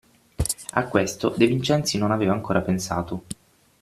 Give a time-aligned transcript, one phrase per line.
[0.73, 3.25] A questo De Vincenzi non aveva ancora pensato.